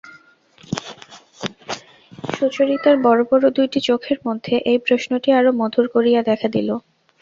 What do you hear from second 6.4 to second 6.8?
দিল।